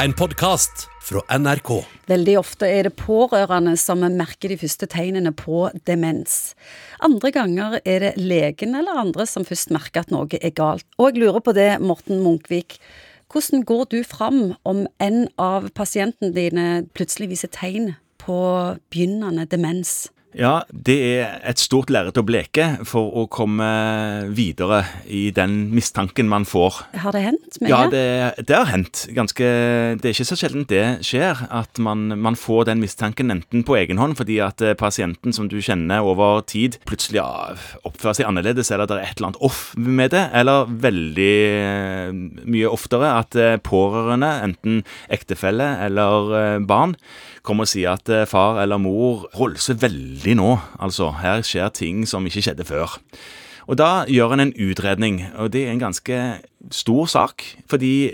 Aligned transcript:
en 0.00 0.12
podkast 0.12 0.86
fra 1.02 1.20
NRK. 1.38 1.70
Veldig 2.08 2.34
ofte 2.40 2.68
er 2.68 2.86
det 2.86 2.94
pårørende 2.98 3.74
som 3.80 4.00
merker 4.02 4.52
de 4.52 4.58
første 4.60 4.88
tegnene 4.90 5.32
på 5.36 5.66
demens. 5.88 6.54
Andre 7.04 7.32
ganger 7.34 7.78
er 7.84 8.06
det 8.06 8.12
legen 8.20 8.76
eller 8.78 9.02
andre 9.02 9.26
som 9.28 9.46
først 9.46 9.72
merker 9.74 10.04
at 10.04 10.14
noe 10.14 10.40
er 10.40 10.54
galt. 10.56 10.86
Og 10.98 11.12
jeg 11.12 11.22
lurer 11.22 11.44
på 11.44 11.54
det, 11.56 11.70
Morten 11.84 12.22
Munkvik. 12.24 12.78
Hvordan 13.32 13.64
går 13.68 13.84
du 13.92 14.00
fram 14.04 14.54
om 14.68 14.86
en 15.00 15.26
av 15.40 15.68
pasientene 15.76 16.32
dine 16.36 16.66
plutselig 16.96 17.32
viser 17.32 17.52
tegn 17.52 17.94
på 18.22 18.40
begynnende 18.92 19.48
demens? 19.50 20.10
Ja, 20.32 20.62
det 20.72 20.96
er 20.96 21.34
et 21.48 21.60
stort 21.60 21.90
lerret 21.92 22.16
å 22.16 22.24
bleke 22.24 22.64
for 22.88 23.12
å 23.20 23.26
komme 23.32 23.68
videre 24.32 24.82
i 25.04 25.26
den 25.34 25.68
mistanken 25.74 26.28
man 26.30 26.46
får. 26.48 26.78
Har 27.02 27.12
det 27.16 27.24
hendt 27.26 27.58
med 27.60 27.72
Ja, 27.72 27.80
det, 27.92 28.04
det 28.48 28.56
har 28.56 28.70
hendt. 28.70 29.04
Ganske, 29.12 29.44
det 30.00 30.08
er 30.08 30.14
ikke 30.14 30.28
så 30.30 30.38
sjelden 30.40 30.64
det 30.70 30.84
skjer, 31.04 31.44
at 31.52 31.80
man, 31.82 32.14
man, 32.16 32.38
får 32.38 32.70
den 32.70 32.80
mistanken 32.82 33.32
enten 33.34 33.64
på 33.66 33.76
egen 33.78 34.00
hånd 34.00 34.16
fordi 34.18 34.38
at 34.44 34.62
eh, 34.64 34.76
pasienten 34.78 35.36
som 35.36 35.50
du 35.52 35.58
kjenner 35.62 36.04
over 36.06 36.40
tid, 36.48 36.78
plutselig 36.88 37.20
ja, 37.20 37.52
oppfører 37.86 38.18
seg 38.18 38.30
annerledes, 38.30 38.72
eller 38.72 38.88
det 38.88 38.98
er 38.98 39.10
et 39.10 39.20
eller 39.20 39.32
annet 39.32 39.44
off 39.44 39.60
med 39.76 40.14
det, 40.14 40.24
eller 40.38 40.70
veldig 40.82 41.34
eh, 41.58 42.16
mye 42.48 42.72
oftere 42.72 43.12
at 43.20 43.36
eh, 43.36 43.58
pårørende, 43.62 44.32
enten 44.48 44.80
ektefelle 45.12 45.68
eller 45.84 46.62
barn, 46.66 46.96
kommer 47.42 47.66
og 47.66 47.72
sier 47.72 47.96
at 47.96 48.10
far 48.30 48.60
eller 48.62 48.80
mor 48.82 49.26
veldig 49.34 49.74
veldig 49.82 50.36
nå. 50.38 50.50
Altså, 50.82 51.10
her 51.22 51.42
skjer 51.46 51.72
ting 51.74 52.06
som 52.08 52.26
ikke 52.26 52.44
skjedde 52.44 52.66
før. 52.68 52.98
Og 53.70 53.78
da 53.78 54.04
gjør 54.10 54.34
en 54.34 54.46
en 54.48 54.54
utredning, 54.58 55.22
og 55.38 55.52
det 55.52 55.66
er 55.66 55.72
en 55.72 55.82
ganske 55.82 56.18
stor 56.70 57.06
sak. 57.06 57.44
Fordi 57.70 58.10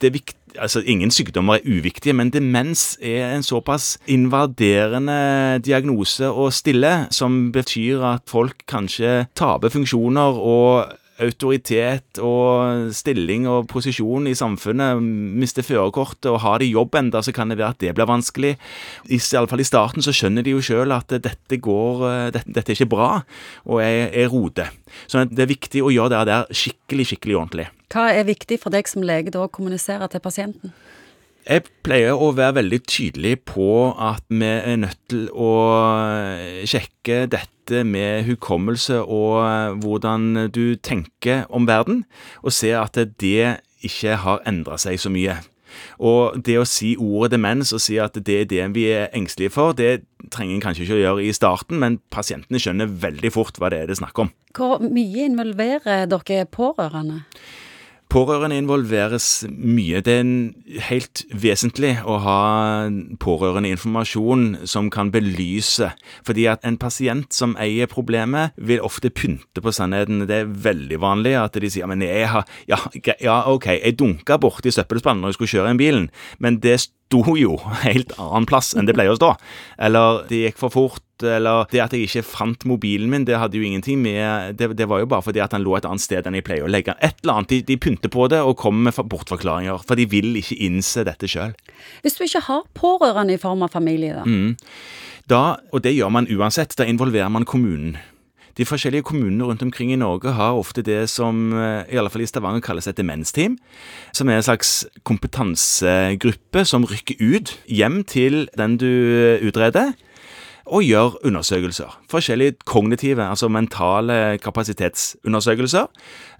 det 0.00 0.06
er 0.06 0.18
viktig 0.18 0.38
Altså, 0.58 0.80
ingen 0.80 1.10
sykdommer 1.10 1.54
er 1.54 1.66
uviktige, 1.78 2.12
men 2.12 2.30
demens 2.32 2.96
er 3.02 3.34
en 3.36 3.42
såpass 3.42 3.98
invaderende 4.08 5.60
diagnose 5.62 6.24
å 6.24 6.48
stille, 6.50 7.06
som 7.14 7.52
betyr 7.52 8.02
at 8.14 8.24
folk 8.26 8.64
kanskje 8.66 9.28
taper 9.38 9.68
funksjoner 9.68 10.40
og 10.40 10.96
autoritet 11.22 12.20
og 12.22 12.90
stilling 12.94 13.46
og 13.50 13.66
posisjon 13.70 14.28
i 14.30 14.36
samfunnet, 14.38 15.02
mister 15.02 15.66
førerkortet 15.66 16.30
og 16.30 16.40
har 16.44 16.62
de 16.62 16.70
jobb 16.70 16.98
enda, 17.00 17.22
så 17.24 17.34
kan 17.34 17.50
det 17.50 17.58
være 17.58 17.74
at 17.74 17.80
det 17.82 17.94
blir 17.96 18.08
vanskelig. 18.08 18.54
I, 19.08 19.20
alle 19.38 19.50
fall 19.50 19.64
i 19.64 19.68
starten 19.68 20.04
så 20.04 20.14
skjønner 20.14 20.46
de 20.46 20.54
jo 20.54 20.62
sjøl 20.64 20.94
at 20.94 21.12
dette 21.14 21.60
går 21.62 22.04
dette, 22.34 22.46
dette, 22.46 22.68
er 22.70 22.78
ikke 22.78 22.92
bra, 22.94 23.10
og 23.66 23.82
jeg, 23.82 24.06
jeg 24.12 24.32
roter. 24.34 24.70
Så 25.06 25.24
det 25.28 25.44
er 25.44 25.50
viktig 25.50 25.82
å 25.84 25.92
gjøre 25.94 26.14
det 26.14 26.22
der 26.30 26.60
skikkelig, 26.62 27.10
skikkelig 27.12 27.40
ordentlig. 27.40 27.68
Hva 27.92 28.10
er 28.12 28.28
viktig 28.28 28.60
for 28.60 28.74
deg 28.74 28.88
som 28.90 29.04
lege 29.06 29.32
da 29.34 29.46
å 29.46 29.52
kommunisere 29.52 30.10
til 30.12 30.22
pasienten? 30.24 30.74
Jeg 31.48 31.62
pleier 31.80 32.12
å 32.12 32.34
være 32.36 32.58
veldig 32.58 32.78
tydelig 32.84 33.38
på 33.48 33.68
at 33.96 34.20
vi 34.28 34.44
er 34.44 34.74
nødt 34.82 34.98
til 35.08 35.30
å 35.32 35.52
sjekke 36.68 37.22
dette 37.32 37.84
med 37.88 38.26
hukommelse 38.26 38.98
og 39.00 39.78
hvordan 39.80 40.50
du 40.52 40.76
tenker 40.76 41.46
om 41.48 41.64
verden, 41.68 42.02
og 42.44 42.52
se 42.52 42.74
at 42.76 43.00
det 43.00 43.62
ikke 43.80 44.18
har 44.26 44.44
endra 44.48 44.76
seg 44.76 45.00
så 45.00 45.08
mye. 45.12 45.38
Og 46.04 46.36
det 46.44 46.58
å 46.60 46.66
si 46.68 46.90
ordet 47.00 47.38
demens 47.38 47.72
og 47.72 47.80
si 47.80 47.96
at 48.02 48.18
det 48.26 48.36
er 48.42 48.50
det 48.50 48.66
vi 48.76 48.84
er 48.92 49.08
engstelige 49.16 49.54
for, 49.54 49.72
det 49.72 50.04
trenger 50.28 50.58
en 50.58 50.64
kanskje 50.66 50.84
ikke 50.84 50.98
å 50.98 51.00
gjøre 51.00 51.24
i 51.30 51.32
starten, 51.36 51.80
men 51.80 51.96
pasientene 52.12 52.60
skjønner 52.60 52.92
veldig 53.06 53.32
fort 53.32 53.56
hva 53.56 53.72
det 53.72 53.80
er 53.80 53.88
det 53.88 53.96
er 53.96 54.02
snakk 54.02 54.20
om. 54.26 54.34
Hvor 54.52 54.84
mye 54.84 55.30
involverer 55.30 56.04
dere 56.12 56.44
pårørende? 56.44 57.22
Pårørende 58.08 58.56
involveres 58.56 59.44
mye. 59.52 60.00
Det 60.00 60.14
er 60.16 60.28
helt 60.88 61.24
vesentlig 61.36 61.90
å 62.08 62.16
ha 62.24 62.38
pårørende 63.20 63.68
informasjon 63.74 64.46
som 64.64 64.88
kan 64.92 65.10
belyse. 65.12 65.90
Fordi 66.24 66.46
at 66.48 66.64
en 66.64 66.78
pasient 66.80 67.36
som 67.36 67.52
eier 67.60 67.90
problemet, 67.90 68.56
vil 68.56 68.80
ofte 68.80 69.12
pynte 69.12 69.60
på 69.60 69.74
sannheten. 69.76 70.24
Det 70.24 70.40
er 70.40 70.54
veldig 70.68 71.00
vanlig 71.04 71.36
at 71.36 71.60
de 71.60 71.68
sier 71.68 71.88
men 71.88 72.04
jeg 72.04 72.24
ja, 72.68 72.80
ja 73.20 73.36
ok, 73.52 73.74
jeg 73.76 73.98
dunka 74.00 74.40
borti 74.40 74.72
søppelspannen 74.72 75.20
når 75.20 75.34
jeg 75.34 75.38
skulle 75.38 75.54
kjøre 75.56 75.74
inn 75.74 75.82
bilen, 75.82 76.08
men 76.40 76.62
det 76.64 76.78
sto 77.08 77.36
jo 77.40 77.56
helt 77.82 78.12
annen 78.20 78.46
plass 78.48 78.74
enn 78.76 78.88
det 78.88 78.94
pleier 78.96 79.14
å 79.14 79.18
stå. 79.18 79.34
Eller 79.80 80.24
det 80.28 80.42
gikk 80.42 80.58
for 80.60 80.74
fort, 80.74 81.04
eller 81.24 81.64
det 81.72 81.80
at 81.82 81.94
jeg 81.96 82.06
ikke 82.06 82.22
fant 82.26 82.66
mobilen 82.68 83.08
min, 83.10 83.24
det 83.26 83.38
hadde 83.40 83.58
jo 83.58 83.64
ingenting 83.66 83.98
med 84.04 84.54
Det, 84.58 84.68
det 84.78 84.86
var 84.86 85.00
jo 85.02 85.08
bare 85.10 85.24
fordi 85.24 85.40
at 85.42 85.56
han 85.56 85.64
lå 85.64 85.74
et 85.78 85.88
annet 85.88 86.04
sted 86.04 86.28
enn 86.28 86.36
jeg 86.38 86.46
pleier 86.46 86.66
å 86.66 86.70
legge 86.70 86.92
den. 86.92 87.00
Et 87.08 87.24
eller 87.24 87.40
annet. 87.40 87.48
De, 87.48 87.60
de 87.72 87.78
pynter 87.80 88.12
på 88.12 88.28
det 88.30 88.42
og 88.44 88.58
kommer 88.60 88.90
med 88.90 89.10
bortforklaringer, 89.10 89.80
for 89.88 89.98
de 89.98 90.06
vil 90.10 90.36
ikke 90.38 90.60
innse 90.68 91.06
dette 91.08 91.30
sjøl. 91.30 91.56
Hvis 92.04 92.18
du 92.20 92.26
ikke 92.28 92.44
har 92.46 92.68
pårørende 92.76 93.38
i 93.38 93.40
form 93.40 93.64
av 93.66 93.72
familie, 93.74 94.20
da? 94.20 94.28
Mm. 94.28 94.54
Da, 95.28 95.42
og 95.72 95.82
det 95.84 95.92
gjør 95.92 96.12
man 96.12 96.28
uansett, 96.32 96.76
da 96.78 96.86
involverer 96.88 97.32
man 97.32 97.44
kommunen. 97.48 97.98
De 98.58 98.66
forskjellige 98.66 99.06
kommunene 99.06 99.46
rundt 99.46 99.62
omkring 99.62 99.92
i 99.94 100.00
Norge 100.00 100.32
har 100.34 100.58
ofte 100.58 100.82
det 100.82 101.04
som 101.12 101.52
eh, 101.54 101.86
i 101.94 101.98
alle 102.00 102.10
fall 102.10 102.24
i 102.24 102.26
Stavanger 102.26 102.64
kalles 102.64 102.90
et 102.90 102.98
demensteam. 102.98 103.54
Som 104.12 104.28
er 104.28 104.40
en 104.40 104.48
slags 104.48 104.82
kompetansegruppe 105.06 106.64
som 106.66 106.86
rykker 106.88 107.22
ut 107.22 107.54
hjem 107.70 108.02
til 108.02 108.48
den 108.58 108.76
du 108.82 108.90
utreder 109.46 109.94
og 110.68 110.84
gjør 110.84 111.16
undersøkelser. 111.26 111.94
Forskjellige 112.10 112.58
kognitive, 112.68 113.24
altså 113.24 113.48
mentale 113.48 114.38
kapasitetsundersøkelser. 114.42 115.88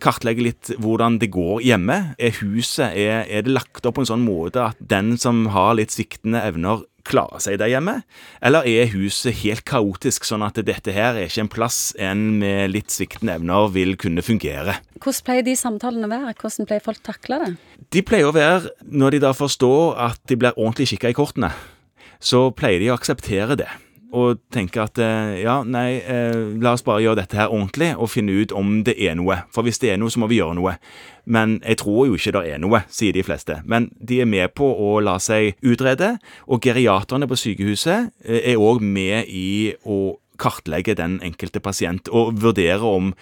Kartlegge 0.05 0.45
litt 0.45 0.73
hvordan 0.83 1.19
det 1.23 1.31
går 1.35 1.63
hjemme. 1.65 1.99
Er 2.19 2.37
huset 2.43 2.93
er, 2.93 3.25
er 3.25 3.47
det 3.47 3.55
lagt 3.57 3.87
opp 3.89 3.99
på 3.99 4.05
en 4.05 4.13
sånn 4.13 4.27
måte 4.27 4.71
at 4.71 4.81
den 4.81 5.17
som 5.21 5.47
har 5.55 5.79
litt 5.79 5.95
sviktende 5.95 6.43
evner, 6.45 6.85
klare 7.09 7.41
seg 7.43 7.59
der 7.61 7.73
hjemme? 7.73 7.97
Eller 8.45 8.69
er 8.69 8.93
huset 8.93 9.41
helt 9.43 9.65
kaotisk, 9.69 10.29
sånn 10.29 10.45
at 10.47 10.61
dette 10.61 10.95
her 10.95 11.17
er 11.17 11.27
ikke 11.27 11.47
en 11.47 11.51
plass 11.53 11.81
en 11.99 12.27
med 12.43 12.75
litt 12.75 12.95
sviktende 12.95 13.39
evner 13.39 13.73
vil 13.75 13.97
kunne 14.01 14.25
fungere? 14.25 14.79
Hvordan 14.99 15.27
pleier 15.27 15.49
de 15.49 15.57
samtalene 15.59 16.09
å 16.09 16.13
være? 16.13 16.37
Hvordan 16.39 16.69
pleier 16.69 16.85
folk 16.85 17.03
takle 17.07 17.41
det? 17.43 17.51
De 17.95 18.05
pleier 18.05 18.29
å 18.29 18.37
være, 18.37 18.75
når 18.85 19.17
de 19.17 19.25
da 19.27 19.35
forstår 19.37 19.99
at 20.11 20.23
de 20.29 20.39
blir 20.39 20.57
ordentlig 20.57 20.93
kikka 20.93 21.13
i 21.13 21.19
kortene, 21.19 21.53
så 22.21 22.49
pleier 22.55 22.83
de 22.83 22.91
å 22.93 22.99
akseptere 22.99 23.59
det 23.59 23.71
og 24.15 24.41
tenker 24.55 24.87
at 24.87 24.99
eh, 25.03 25.43
ja, 25.43 25.59
nei, 25.69 26.01
eh, 26.01 26.55
la 26.63 26.73
oss 26.77 26.85
bare 26.87 27.03
gjøre 27.05 27.21
dette 27.21 27.37
her 27.37 27.53
ordentlig 27.53 27.91
og 27.97 28.11
finne 28.13 28.39
ut 28.41 28.55
om 28.57 28.81
det 28.87 28.97
er 28.97 29.19
noe. 29.19 29.43
For 29.53 29.67
hvis 29.67 29.81
det 29.83 29.93
er 29.93 30.01
noe, 30.01 30.13
så 30.13 30.23
må 30.23 30.31
vi 30.31 30.41
gjøre 30.41 30.57
noe. 30.57 30.77
Men 31.29 31.59
jeg 31.61 31.83
tror 31.83 32.07
jo 32.09 32.17
ikke 32.17 32.33
det 32.39 32.45
er 32.55 32.63
noe, 32.63 32.83
sier 32.89 33.13
de 33.13 33.25
fleste. 33.27 33.59
Men 33.69 33.91
de 34.01 34.23
er 34.25 34.31
med 34.31 34.55
på 34.57 34.65
å 34.65 34.97
la 35.05 35.19
seg 35.21 35.59
utrede, 35.61 36.15
og 36.49 36.65
geriaterne 36.65 37.29
på 37.29 37.37
sykehuset 37.37 38.09
eh, 38.25 38.55
er 38.55 38.63
òg 38.63 38.81
med 38.85 39.29
i 39.29 39.75
å 39.85 40.17
kartlegge 40.39 40.97
den 40.99 41.19
enkelte 41.25 41.61
pasient 41.61 42.09
og 42.09 42.39
vurdere 42.43 42.87
om 42.87 43.13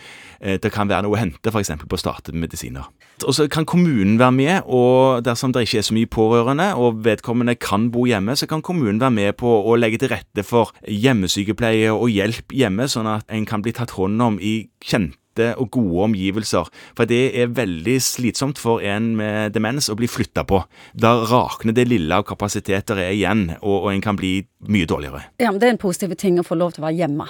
eh, 0.40 0.60
det 0.62 0.72
kan 0.74 0.88
være 0.90 1.06
noe 1.06 1.16
å 1.16 1.20
hente 1.20 1.52
f.eks. 1.52 1.72
på 1.82 2.00
startede 2.00 2.38
medisiner. 2.38 2.88
Og 3.24 3.34
Så 3.34 3.48
kan 3.48 3.66
kommunen 3.68 4.18
være 4.20 4.36
med, 4.36 4.56
og 4.66 5.24
dersom 5.24 5.52
det 5.52 5.66
ikke 5.66 5.80
er 5.80 5.88
så 5.88 5.96
mye 5.96 6.10
pårørende 6.10 6.70
og 6.76 7.02
vedkommende 7.04 7.56
kan 7.56 7.90
bo 7.90 8.06
hjemme, 8.06 8.36
så 8.36 8.46
kan 8.46 8.62
kommunen 8.62 9.00
være 9.00 9.16
med 9.18 9.36
på 9.40 9.48
å 9.48 9.76
legge 9.76 10.02
til 10.02 10.12
rette 10.12 10.44
for 10.46 10.72
hjemmesykepleie 10.86 11.92
og 11.92 12.10
hjelp 12.12 12.52
hjemme, 12.52 12.88
sånn 12.88 13.08
at 13.18 13.28
en 13.32 13.48
kan 13.48 13.64
bli 13.64 13.74
tatt 13.76 13.96
hånd 13.96 14.20
om 14.22 14.40
i 14.40 14.58
kjente 14.84 15.16
rette 15.36 15.54
og 15.60 15.70
gode 15.70 16.04
omgivelser. 16.10 16.68
For 16.96 17.06
det 17.06 17.36
er 17.36 17.52
veldig 17.52 17.96
slitsomt 18.00 18.58
for 18.58 18.80
en 18.80 19.16
med 19.16 19.52
demens 19.54 19.88
å 19.88 19.96
bli 19.96 20.08
flytta 20.08 20.44
på. 20.44 20.64
Da 20.94 21.24
rakner 21.26 21.72
det 21.72 21.88
lille 21.88 22.14
av 22.14 22.24
kapasiteter 22.26 22.96
er 22.98 23.12
igjen, 23.12 23.56
og, 23.60 23.86
og 23.86 23.92
en 23.92 24.02
kan 24.02 24.16
bli 24.16 24.46
mye 24.68 24.86
dårligere. 24.86 25.26
Ja, 25.38 25.50
men 25.50 25.60
Det 25.60 25.68
er 25.68 25.76
en 25.76 25.82
positiv 25.82 26.14
ting 26.16 26.38
å 26.38 26.46
få 26.46 26.56
lov 26.56 26.74
til 26.74 26.82
å 26.82 26.88
være 26.88 27.00
hjemme. 27.00 27.28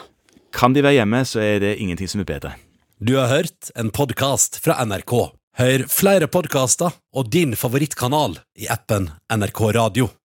Kan 0.53 0.73
de 0.73 0.83
være 0.83 1.01
hjemme, 1.01 1.25
så 1.25 1.41
er 1.41 1.61
det 1.61 1.79
ingenting 1.81 2.09
som 2.09 2.21
er 2.21 2.29
bedre. 2.29 2.55
Du 2.99 3.17
har 3.19 3.29
hørt 3.29 3.71
en 3.77 3.91
podkast 3.91 4.61
fra 4.65 4.79
NRK. 4.85 5.33
Hør 5.57 5.87
flere 5.89 6.29
podkaster 6.29 6.93
og 7.17 7.33
din 7.33 7.57
favorittkanal 7.57 8.39
i 8.61 8.69
appen 8.73 9.11
NRK 9.33 9.61
Radio. 9.77 10.09